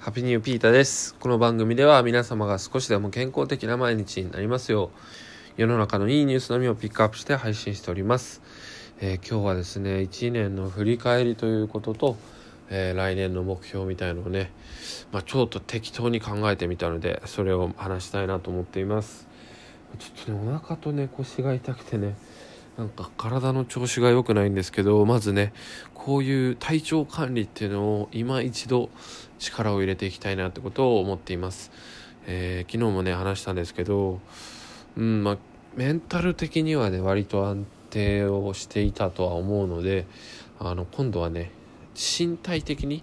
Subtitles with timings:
[0.00, 1.16] ハピニューピータです。
[1.16, 4.92] この番組では皆様が少しでも健康的な毎日になりますよ
[5.56, 8.40] う、世の中のいいニュースのみをピックアップして配信しております。
[9.00, 12.16] えー、今日はですね、1年の振り返りということと、
[12.70, 14.52] えー、来年の目標みたいのをね、
[15.10, 19.26] まあ、ちょっと適当に考えてみたので、それを話したいなと思っています。
[19.98, 22.14] ちょっとね、お腹とね、腰が痛くてね、
[22.78, 25.52] なんか体の調子が良くないんですけどまずね
[25.94, 28.88] こういう体調管理っていうのを今一度
[29.40, 31.72] 力を入れていきたいなってことを思っています、
[32.28, 34.20] えー、昨日もね話したんですけど
[34.96, 35.38] うんまあ
[35.74, 40.06] メンタル的にはね割と安定をしていたとは思うので
[40.60, 41.50] あの今度はね
[41.96, 43.02] 身体的に、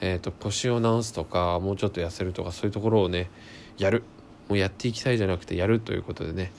[0.00, 3.30] えーと、腰を治すとかもうちょっと痩せるとかそういうところをね
[3.78, 4.02] やる。
[4.48, 6.52] もうやっていきたいじゃなくてやるということでね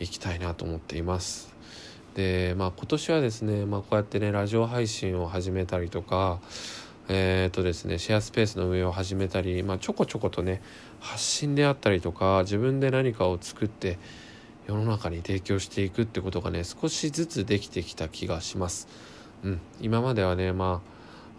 [0.00, 1.57] いきたいなと思っています。
[2.18, 6.40] でまあ今年はですね、まあ、こうやってねラジオ配信を始めたりとか
[7.10, 10.60] えー、とですねシェアスペースの運営を始めたり、まあ、ちょこちょことね
[11.00, 13.98] 発信であったりとか自分で何かを作って
[14.66, 18.88] 世の中に提供していくってことがね少しずつできてきた気がします。
[19.44, 20.82] うん、今まではねま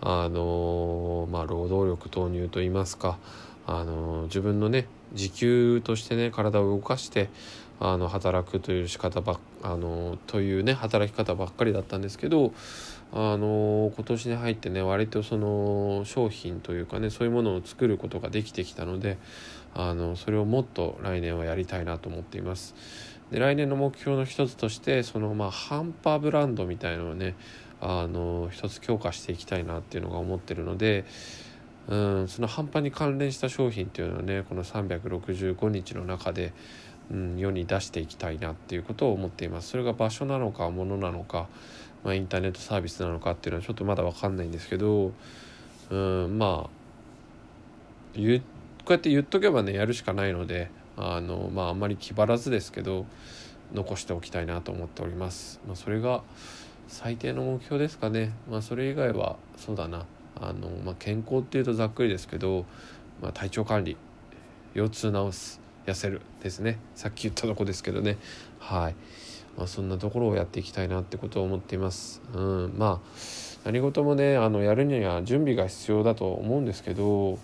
[0.02, 3.19] ああのー、まあ、労働力投入といいますか、
[3.70, 7.30] あの、自分のね時給としてね体を動かして
[7.80, 12.53] あの働くという仕方ばあのというね働き方ばっかりだったんですけど
[13.14, 19.17] あの今年に入ってね割とその商品というかねそういうものを作ることができてきたので
[19.73, 22.75] あのそれをもっと来年はやりたいなと思っています。
[23.31, 27.36] で来年の目標の一つとしてそのまあハンパーブランドみたいのをね
[27.80, 31.06] あの一つ強化していきたいなっていうのが思ってるので
[31.89, 36.53] うんその半端に関連した商品っていうのはねこの365日の中で
[37.11, 41.47] うん、世に出していきたいなっていうことを思っていますそれが場所なのかものなのか、
[42.03, 45.11] まあ、インターネットサービスなのかっていうのはちょっとまだ分かんないんですけど、
[45.89, 46.69] うん、まあ
[48.15, 48.21] こう
[48.93, 53.05] やって言っとけばねやるしかないのであのまああんまり気張らずですけど
[53.73, 55.59] 残しておきたいなと思っております。
[55.67, 56.23] まあ、それが
[56.88, 58.33] 最低の目標ですかね。
[58.49, 60.05] まあ、それ以外はそうだな
[60.41, 62.66] あの、まあ、健康っていうとざっくりですけど、
[63.22, 63.97] まあ、体調管理
[64.73, 66.77] 腰痛治す痩せるですね。
[66.95, 68.17] さっき言ったとこですけどね。
[68.59, 68.95] はい、
[69.57, 72.22] まあ、そんなところをやっていきたいなってことを思っています。
[72.33, 72.73] うん。
[72.78, 73.09] まあ
[73.66, 77.38] 何事もねあのやるには準備が必要だと思うんですけど、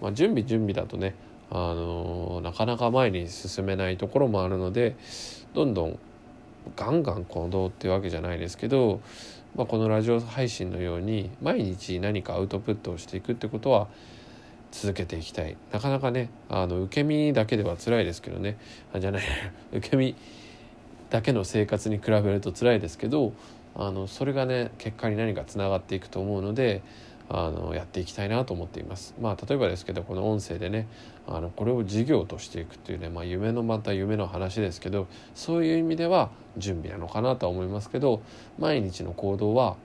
[0.00, 1.14] まあ、準備準備だとね
[1.50, 4.96] あのなかなか前に進めないところもあるので
[5.54, 5.98] どんどん
[6.74, 9.00] ガンガン行動っていうわけじゃないですけど、
[9.54, 13.88] まあ、このラジオ配信のように毎日何かアウトプットをしていくってことは
[14.72, 15.56] 続けていきたい。
[15.72, 18.58] なかなかねあの受け身だけでは辛いですけどね。
[18.92, 19.22] あじゃない
[19.72, 20.14] 受け身
[21.10, 23.32] だけの生活に比べると辛いですけど
[23.74, 26.82] あのそれがね結果に何かつながっていくと思うので
[27.28, 29.14] あのやっていきたいなと思っています。
[29.20, 30.86] まあ例えばですけどこの音声でね
[31.26, 38.22] あのこれを事業としていくっていうね、まあ、夢のまた夢の話ですけどそういう意味では準備なのかなとは思いますけど
[38.58, 39.76] 毎日の行動は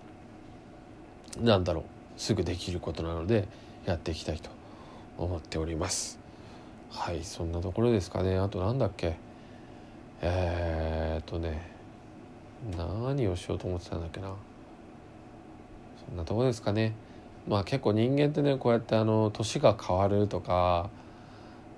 [1.41, 1.83] 何だろう
[2.15, 3.47] すぐできることなので
[3.85, 4.51] やっていきたいと
[5.17, 6.19] 思っております。
[6.91, 8.37] はいそんなところですかね。
[8.37, 9.15] あと何だっけ？
[10.21, 11.71] えー、っとね
[12.77, 14.35] 何をしようと思ってたんだっけな。
[16.07, 16.93] そんなとこですかね。
[17.47, 20.89] まあ結構人間ってねこうやってあの年が変わるとか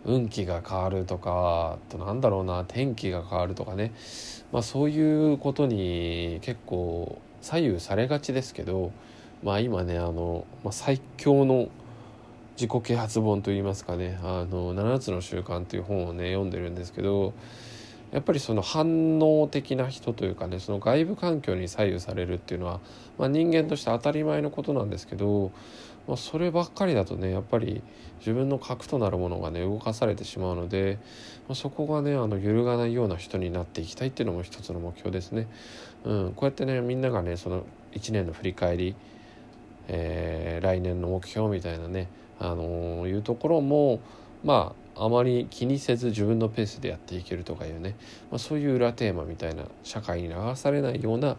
[0.05, 3.93] 運気が変わるとかとなんだろうな天気が変わるとかね。
[4.51, 8.91] まあそういうことに結構左右されがちですけど
[9.43, 11.69] まあ今ねあの、まあ、最強の
[12.55, 17.33] 自己啓発本といいますかね「あの7つの習慣」という本をね読んでるんですけど
[18.13, 22.79] やっぱりその反応的な人というかねその外部環境に左右されるっていうのは、
[23.17, 25.51] まあ、人間として当たり前のことなんですけど、
[26.07, 27.81] まあ、そればっかりだとねやっぱり
[28.19, 30.99] 自分の核となるものがね動かされてしまうので、
[31.47, 35.47] まあ、そこがねあの揺るがないような人になっていきたいっていうのも一つの目標ですね。
[36.05, 38.95] うん、こうやってねみんながねその1年の振り返り、
[39.87, 42.09] えー、来年の目標みたいなね
[42.39, 44.01] あのいうところも
[44.43, 47.95] まああまり気にせず自分のペースでやっていけるとかいうね、
[48.31, 51.37] まあ、そういう裏テーマみたいな社会に流されないような、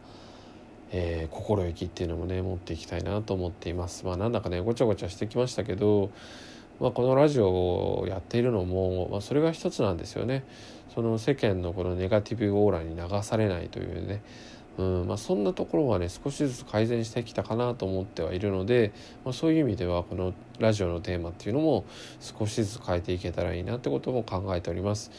[0.90, 4.04] えー、心意気っていうのもね持っていきたいなと思っています。
[4.04, 6.10] まあ、なんだかねごちゃごちゃしてきましたけど、
[6.80, 7.48] まあ、このラジオ
[8.00, 10.44] をやっているのも、まあ、それが一つなんですよね。
[10.94, 14.22] その世間のこのネガティブオーラに流されないというね
[14.76, 18.92] うんまあ、そんなところはね少しずつ改善してきたかなと思ってはいるので、
[19.24, 21.84] まあ、そういう意味ではこのラジオのテーマっていうのも
[22.20, 25.10] 少しずつ変えていけたらいいなってことも考えております。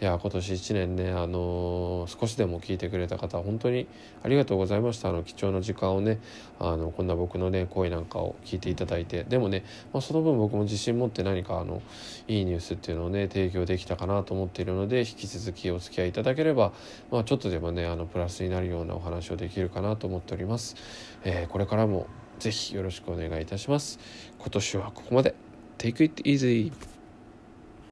[0.00, 3.86] いや今年1年ね、あのー、少しでも聞いてくれた方本当に
[4.24, 5.10] ありがとうございました。
[5.10, 6.18] あの貴重な時間をね
[6.58, 9.24] あのこんな僕のね声なんかを聞いていただいて。
[9.24, 11.82] でもね、まあ、その分僕も自信持って何かあの
[12.26, 16.72] いいニュースっていうのをね提供できたかなと思っているので引き続きお付き合いいただければ、
[17.10, 20.76] まあ、ちょっとでもねあのプラスになるようなお話をできるかなと思っております、
[21.24, 22.06] えー、これからも
[22.42, 24.00] ぜひよろしくお願いいたします。
[24.38, 25.34] 今年はここまで。
[25.78, 26.72] Take it easy!